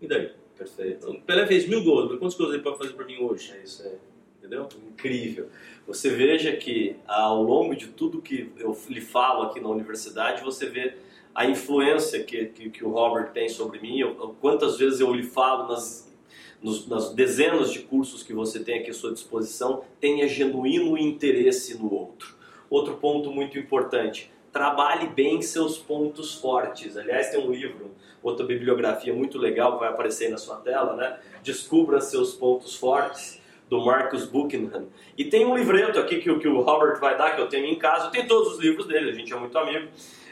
[0.00, 0.32] E daí?
[0.56, 1.10] Perfeito.
[1.10, 3.52] O Pelé fez mil gols, mas quantos gols ele pode fazer para mim hoje?
[3.52, 3.96] É isso aí.
[4.46, 4.68] Entendeu?
[4.88, 5.48] Incrível.
[5.88, 10.66] Você veja que ao longo de tudo que eu lhe falo aqui na universidade, você
[10.66, 10.94] vê
[11.34, 15.24] a influência que, que, que o Robert tem sobre mim, eu- quantas vezes eu lhe
[15.24, 16.08] falo nas,
[16.62, 21.76] nos- nas dezenas de cursos que você tem aqui à sua disposição, tenha genuíno interesse
[21.76, 22.36] no outro.
[22.70, 26.96] Outro ponto muito importante, trabalhe bem seus pontos fortes.
[26.96, 27.90] Aliás, tem um livro,
[28.22, 31.18] outra bibliografia muito legal que vai aparecer aí na sua tela, né?
[31.42, 34.86] Descubra seus pontos fortes do Marcus Buckingham.
[35.18, 37.66] E tem um livreto aqui que, o- que o Robert vai dar, que eu tenho
[37.66, 38.10] em casa.
[38.10, 39.88] Tenho todos os livros dele, a gente é muito amigo.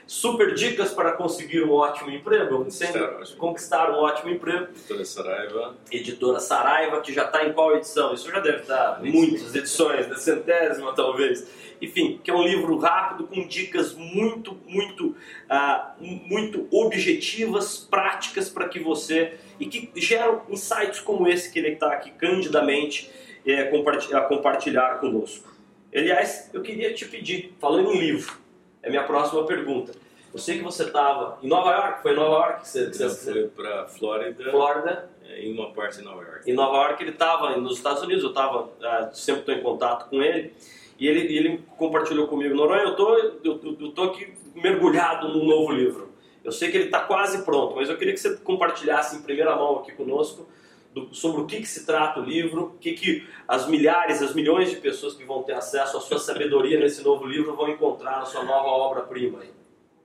[0.06, 2.56] Super dicas para conseguir um ótimo emprego.
[2.58, 3.36] Um ótimo.
[3.38, 4.66] conquistar um ótimo emprego.
[4.72, 5.76] Doutora Saraiva.
[5.90, 8.12] Editora Saraiva, que já está em qual edição?
[8.12, 11.48] Isso já deve estar Nem muitas edições, da centésima talvez.
[11.80, 15.16] Enfim, que é um livro rápido com dicas muito, muito,
[15.48, 21.70] ah, muito objetivas, práticas para que você e que geram insights como esse que ele
[21.70, 23.10] está aqui candidamente
[23.46, 25.52] eh, comparti- a compartilhar conosco.
[25.94, 28.34] Aliás, eu queria te pedir, falando em livro,
[28.82, 29.92] é minha próxima pergunta.
[30.32, 33.32] Eu sei que você estava em Nova York, foi em Nova York que você, você,
[33.32, 36.50] foi para Flórida, Flórida, é, em uma parte em Nova York.
[36.50, 38.68] em Nova York ele estava nos Estados Unidos, eu estava
[39.12, 40.52] sempre estou em contato com ele
[40.98, 45.72] e ele, ele compartilhou comigo, Noronha, eu tô, eu, eu tô aqui mergulhado num novo
[45.72, 46.12] livro.
[46.42, 49.54] Eu sei que ele está quase pronto, mas eu queria que você compartilhasse em primeira
[49.56, 50.46] mão aqui conosco
[50.94, 54.34] do- sobre o que, que se trata o livro, o que, que as milhares, as
[54.34, 58.20] milhões de pessoas que vão ter acesso à sua sabedoria nesse novo livro vão encontrar
[58.20, 59.40] na sua nova obra-prima.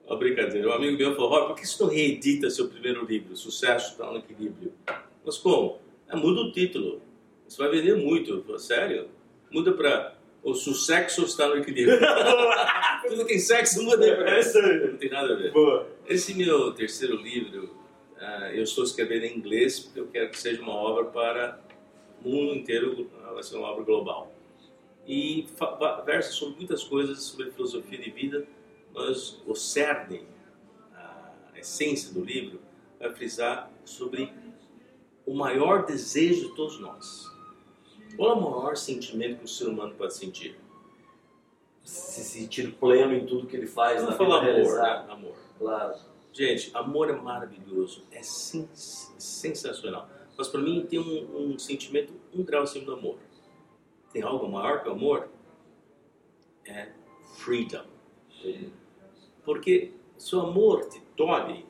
[0.06, 0.68] Ó, brincadeira.
[0.68, 3.36] Um amigo meu falou, Rob, por que você não reedita seu primeiro livro?
[3.36, 4.72] Sucesso está no equilíbrio.
[5.24, 5.78] Mas como?
[6.08, 7.00] É, muda o título.
[7.46, 8.42] Você vai vender muito.
[8.42, 9.08] Falei, sério?
[9.52, 11.98] Muda para o sucesso está no equilíbrio.
[13.08, 14.60] Tudo tem sexo, muda É isso.
[14.60, 15.52] Não tem nada a ver.
[15.52, 15.86] Boa.
[16.08, 17.69] Esse meu terceiro livro,
[18.52, 21.60] eu estou escrevendo em inglês porque eu quero que seja uma obra para
[22.24, 24.32] o mundo inteiro, ah, vai ser uma obra global.
[25.06, 25.46] E
[26.04, 28.46] versa sobre muitas coisas, sobre filosofia de vida,
[28.94, 30.26] mas o cerne,
[30.94, 32.60] a essência do livro,
[32.98, 34.32] vai frisar sobre
[35.26, 37.30] o maior desejo de todos nós.
[38.16, 40.58] Qual é o maior sentimento que o ser humano pode sentir?
[41.82, 45.06] Se sentir pleno em tudo que ele faz Vamos falar amor, né?
[45.08, 45.34] Amor.
[45.58, 46.09] Claro.
[46.32, 50.08] Gente, amor é maravilhoso, é sen- sensacional.
[50.38, 53.18] Mas para mim tem um, um sentimento um grau acima do amor.
[54.12, 55.28] Tem algo maior que o amor?
[56.66, 56.88] É
[57.36, 57.84] freedom.
[59.44, 61.66] Porque se o amor te tolhe,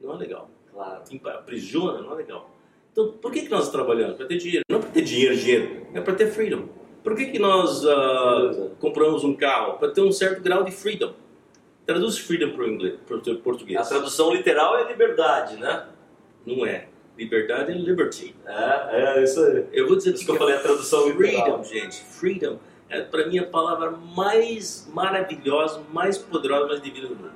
[0.00, 0.50] não é legal.
[0.72, 1.02] Claro.
[1.04, 2.50] Te aprisiona, não é legal.
[2.92, 4.16] Então, por que, que nós trabalhamos?
[4.16, 4.64] Para ter dinheiro.
[4.68, 5.86] Não para ter dinheiro, dinheiro.
[5.94, 6.68] É para ter freedom.
[7.02, 9.78] Por que, que nós ah, compramos um carro?
[9.78, 11.14] Para ter um certo grau de freedom.
[11.90, 13.80] Traduz freedom para o português.
[13.80, 15.88] A tradução literal é liberdade, né?
[16.46, 16.86] Não é.
[17.18, 18.32] Liberdade é liberty.
[18.46, 19.66] É, é isso aí.
[19.72, 21.64] Eu vou dizer isso que eu falei a tradução literal.
[21.64, 22.00] freedom, gente.
[22.04, 27.32] Freedom é para mim a palavra mais maravilhosa, mais poderosa, mais divina do mundo.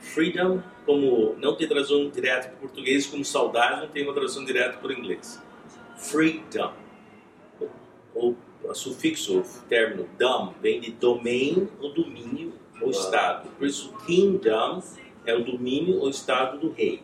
[0.00, 4.44] Freedom, como não tem tradução direta para o português, como saudade não tem uma tradução
[4.44, 5.40] direta para o inglês.
[5.96, 6.72] Freedom.
[8.16, 13.48] O, o sufixo, o término dom, vem de domain ou domínio ou estado.
[13.58, 14.82] Por isso, kingdom
[15.24, 17.02] é o domínio ou estado do rei.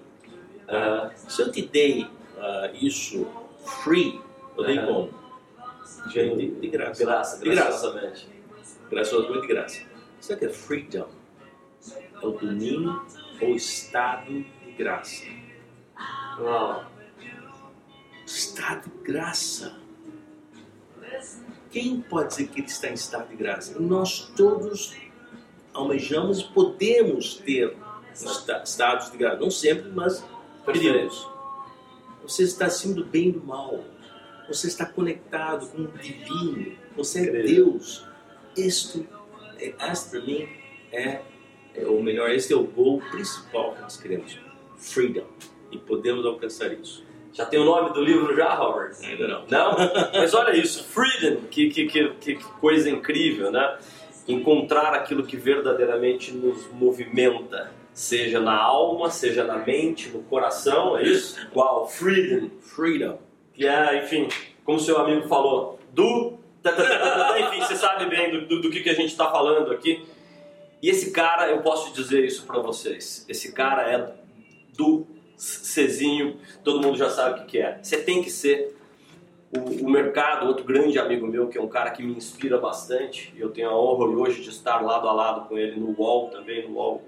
[0.68, 2.06] Ah, Se eu te dei
[2.38, 3.26] ah, isso
[3.82, 4.20] free,
[4.56, 5.10] eu dei como?
[6.08, 7.04] De, de, de graça.
[7.04, 7.68] graça, De graça.
[7.68, 8.28] graciosamente.
[8.90, 9.82] Graçosamente de graça.
[10.32, 11.08] O que é freedom?
[12.22, 13.02] É o domínio
[13.40, 15.24] ou estado de graça.
[16.38, 16.84] Uau.
[18.26, 19.76] Estado de graça.
[21.70, 23.78] Quem pode dizer que ele está em estado de graça?
[23.78, 24.94] Nós todos
[25.72, 27.76] almejamos e podemos ter
[28.12, 29.36] esta- estados de graça.
[29.40, 30.24] Não sempre, mas
[30.64, 31.26] queridos.
[32.22, 33.82] Você está acima do bem e do mal.
[34.48, 36.72] Você está conectado com o divino.
[36.96, 37.42] Você é.
[37.42, 38.04] Deus.
[38.56, 39.06] Isto,
[39.58, 40.48] é, esta para mim
[40.92, 41.20] é,
[41.74, 44.38] é, ou melhor, este é o gol principal que nós queremos.
[44.76, 45.24] Freedom.
[45.70, 47.04] E podemos alcançar isso.
[47.32, 48.96] Já tem o nome do livro já, Robert?
[49.04, 49.46] Ainda não.
[49.46, 49.76] Não?
[50.12, 53.78] Mas olha isso, freedom, que, que, que, que coisa incrível, né?
[54.32, 61.02] Encontrar aquilo que verdadeiramente nos movimenta, seja na alma, seja na mente, no coração, é
[61.02, 61.38] isso?
[61.54, 62.48] Uau, freedom.
[62.60, 63.18] Freedom.
[63.52, 64.28] Que é, enfim,
[64.64, 66.38] como seu amigo falou, do.
[67.40, 70.06] enfim, você sabe bem do, do, do que, que a gente está falando aqui.
[70.82, 74.14] E esse cara, eu posso dizer isso para vocês, esse cara é
[74.76, 77.78] do Cezinho, todo mundo já sabe o que, que é.
[77.82, 78.76] Você tem que ser
[79.52, 83.32] o, o, mercado, outro grande amigo meu, que é um cara que me inspira bastante,
[83.36, 86.30] e eu tenho a honra hoje de estar lado a lado com ele no UOL
[86.30, 87.02] também, no UOL,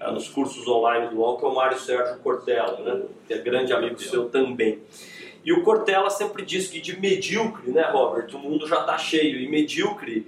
[0.00, 3.02] uh, nos cursos online do UOL, que é o Mário Sérgio Cortella, né?
[3.26, 4.78] que é grande amigo seu também.
[5.44, 9.40] E o Cortella sempre diz que de medíocre, né, Robert, o mundo já está cheio,
[9.40, 10.26] e medíocre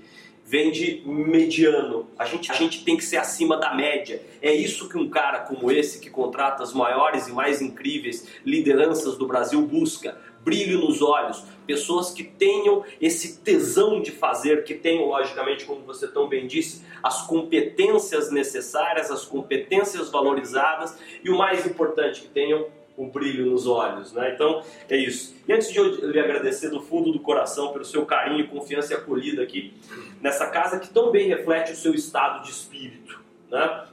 [0.51, 2.09] vem de mediano.
[2.19, 4.21] A gente, a gente tem que ser acima da média.
[4.43, 9.17] É isso que um cara como esse, que contrata as maiores e mais incríveis lideranças
[9.17, 15.07] do Brasil, busca brilho nos olhos, pessoas que tenham esse tesão de fazer, que tenham,
[15.07, 21.67] logicamente, como você tão bem disse, as competências necessárias, as competências valorizadas e o mais
[21.67, 24.33] importante, que tenham o brilho nos olhos, né?
[24.35, 25.35] Então é isso.
[25.49, 28.97] E antes de eu lhe agradecer do fundo do coração pelo seu carinho, confiança e
[28.97, 29.73] acolhida aqui
[30.21, 33.19] nessa casa que tão bem reflete o seu estado de espírito,
[33.51, 33.87] né?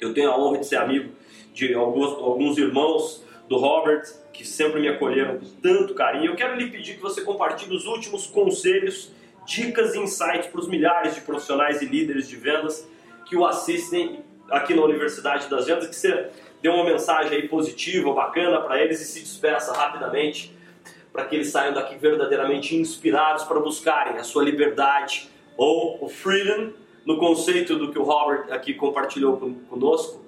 [0.00, 1.12] Eu tenho a honra de ser amigo
[1.52, 4.04] de alguns, alguns irmãos do Robert,
[4.38, 6.26] que sempre me acolheram com tanto carinho.
[6.26, 9.10] Eu quero lhe pedir que você compartilhe os últimos conselhos,
[9.44, 12.88] dicas e insights para os milhares de profissionais e líderes de vendas
[13.26, 16.28] que o assistem aqui na Universidade das Vendas, que você
[16.62, 20.56] dê uma mensagem aí positiva, bacana para eles e se despeça rapidamente
[21.12, 26.70] para que eles saiam daqui verdadeiramente inspirados para buscarem a sua liberdade ou o freedom
[27.04, 29.36] no conceito do que o Robert aqui compartilhou
[29.68, 30.24] conosco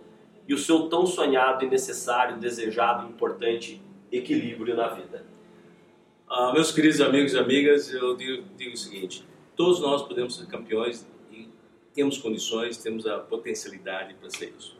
[0.48, 5.24] e o seu tão sonhado e necessário, desejado, importante equilíbrio na vida.
[6.28, 9.24] Ah, meus queridos amigos e amigas, eu digo, digo, o seguinte:
[9.56, 11.48] todos nós podemos ser campeões e
[11.92, 14.76] temos condições, temos a potencialidade para ser isso.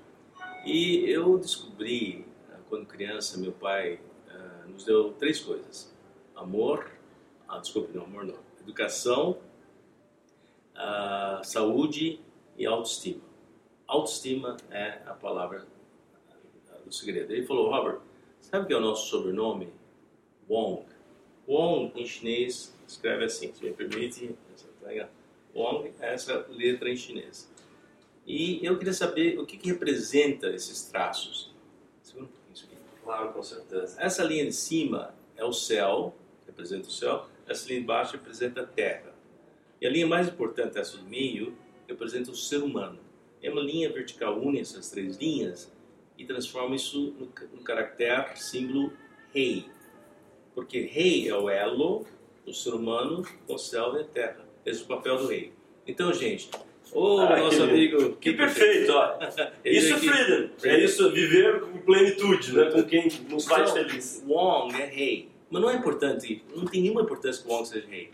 [0.65, 5.93] E eu descobri, ah, quando criança, meu pai ah, nos deu três coisas:
[6.35, 6.91] amor,
[7.49, 9.39] ah, desculpe, não, amor não, educação,
[10.75, 12.21] ah, saúde
[12.57, 13.23] e autoestima.
[13.87, 15.67] Autoestima é a palavra
[16.85, 17.33] do segredo.
[17.33, 18.01] Ele falou, Robert,
[18.51, 19.69] sabe o que é o nosso sobrenome?
[20.49, 20.85] Wong.
[21.47, 24.35] Wong em chinês escreve assim, se me permite,
[25.55, 27.51] Wong é essa letra em chinês.
[28.27, 31.53] E eu queria saber o que, que representa esses traços.
[32.03, 32.77] Segura um pouquinho isso aqui.
[33.03, 34.01] Claro, com certeza.
[34.01, 36.15] Essa linha de cima é o céu,
[36.47, 37.27] representa o céu.
[37.47, 39.13] Essa linha de baixo representa a terra.
[39.81, 41.57] E a linha mais importante, essa do meio,
[41.89, 42.99] representa o ser humano.
[43.43, 45.73] É uma linha vertical, une essas três linhas
[46.21, 48.93] e transforma isso no, no caractere, símbolo
[49.33, 49.65] rei.
[50.55, 52.05] Porque rei é o elo
[52.45, 54.45] do ser humano com o céu e a terra.
[54.67, 55.53] Esse é o papel do rei.
[55.87, 56.51] Então, gente,
[56.93, 58.17] o ah, nosso que amigo.
[58.17, 59.19] Que, perfeito, ó.
[59.65, 60.51] isso é freedom.
[60.63, 62.71] É isso, viver com plenitude, né?
[62.71, 64.23] com quem nos faz então, feliz.
[64.27, 65.31] Wong é rei.
[65.51, 68.11] Mas não é importante, não tem nenhuma importância que o Wong seja rei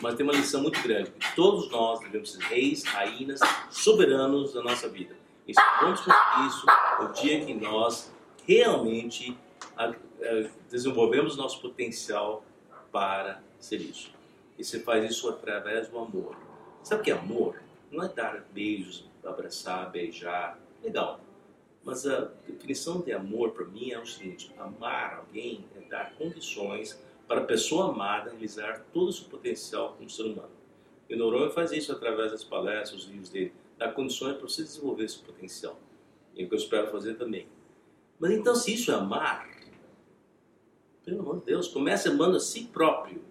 [0.00, 4.62] mas tem uma lição muito grande, que todos nós devemos ser reis, rainhas, soberanos da
[4.62, 5.19] nossa vida.
[5.50, 6.66] E vamos conseguir isso
[7.00, 8.12] no dia que nós
[8.46, 9.36] realmente
[10.70, 12.44] desenvolvemos nosso potencial
[12.92, 14.12] para ser isso.
[14.58, 16.36] E você faz isso através do amor.
[16.82, 17.62] Sabe o que é amor?
[17.90, 20.58] Não é dar beijos, abraçar, beijar.
[20.82, 21.20] Legal.
[21.82, 27.00] Mas a definição de amor para mim é o seguinte: amar alguém é dar condições
[27.26, 30.50] para a pessoa amada realizar todo o seu potencial como ser humano.
[31.08, 34.62] E o Noronha faz isso através das palestras, os livros dele, dá condições para você
[34.62, 35.80] desenvolver esse potencial.
[36.34, 37.48] E é o que eu espero fazer também.
[38.18, 39.48] Mas então, se isso é amar,
[41.02, 43.22] pelo amor de Deus, comece amando a si próprio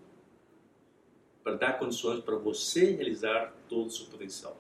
[1.43, 4.57] para dar condições para você realizar todo o seu potencial.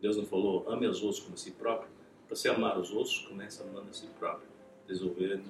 [0.00, 1.90] Deus não falou, ame os outros como a si próprio?
[2.28, 4.46] Para você amar os outros, comece amando a si próprio,
[4.86, 5.42] desenvolvendo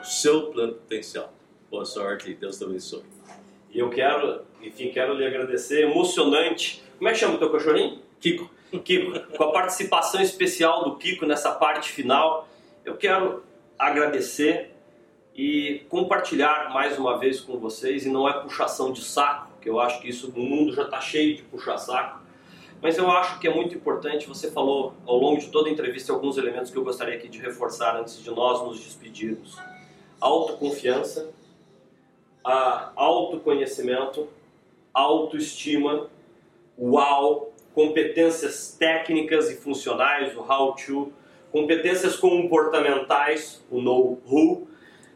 [0.00, 1.32] o seu plano potencial.
[1.70, 3.04] Boa sorte, Deus te abençoe.
[3.70, 6.82] E eu quero, enfim, quero lhe agradecer, emocionante.
[6.98, 8.02] Como é que chama o teu cachorrinho?
[8.18, 8.50] Kiko.
[8.80, 12.48] Kiko, com a participação especial do Kiko nessa parte final,
[12.84, 13.42] eu quero
[13.78, 14.74] agradecer
[15.34, 19.80] e compartilhar mais uma vez com vocês, e não é puxação de saco, que eu
[19.80, 22.20] acho que isso no mundo já está cheio de puxa-saco,
[22.82, 26.12] mas eu acho que é muito importante, você falou ao longo de toda a entrevista
[26.12, 29.56] alguns elementos que eu gostaria aqui de reforçar antes de nós nos despedirmos.
[30.20, 31.30] Autoconfiança,
[32.96, 34.28] autoconhecimento,
[34.92, 36.08] autoestima,
[36.76, 41.12] uau, competências técnicas e funcionais, o how to,
[41.50, 44.68] competências comportamentais, o know who,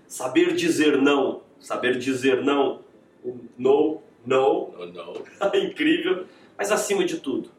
[0.07, 2.81] saber dizer não, saber dizer não,
[3.25, 5.57] o no, no, no, no.
[5.59, 6.27] incrível,
[6.57, 7.51] mas acima de tudo,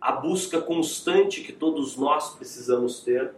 [0.00, 3.32] a busca constante que todos nós precisamos ter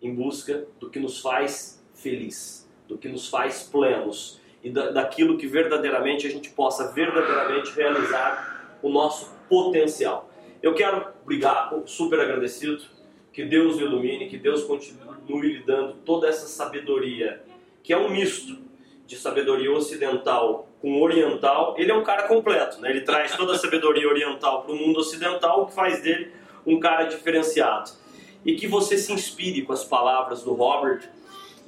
[0.00, 5.36] em busca do que nos faz feliz, do que nos faz plenos, e da, daquilo
[5.36, 10.29] que verdadeiramente a gente possa verdadeiramente realizar o nosso potencial.
[10.62, 12.82] Eu quero brigar, super agradecido,
[13.32, 17.42] que Deus o ilumine, que Deus continue lhe dando toda essa sabedoria,
[17.82, 18.58] que é um misto
[19.06, 21.74] de sabedoria ocidental com oriental.
[21.78, 22.90] Ele é um cara completo, né?
[22.90, 26.32] ele traz toda a sabedoria oriental para o mundo ocidental, o que faz dele
[26.66, 27.90] um cara diferenciado.
[28.44, 31.08] E que você se inspire com as palavras do Robert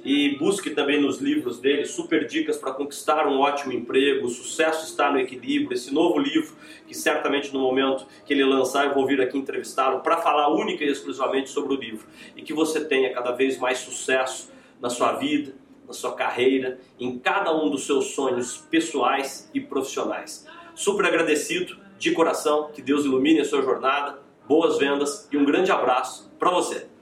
[0.03, 4.25] e busque também nos livros dele super dicas para conquistar um ótimo emprego.
[4.25, 5.73] O sucesso está no equilíbrio.
[5.73, 6.53] Esse novo livro,
[6.85, 10.83] que certamente no momento que ele lançar eu vou vir aqui entrevistá-lo para falar única
[10.83, 12.05] e exclusivamente sobre o livro.
[12.35, 14.51] E que você tenha cada vez mais sucesso
[14.81, 15.55] na sua vida,
[15.87, 20.45] na sua carreira, em cada um dos seus sonhos pessoais e profissionais.
[20.75, 25.71] Super agradecido de coração, que Deus ilumine a sua jornada, boas vendas e um grande
[25.71, 26.92] abraço para você.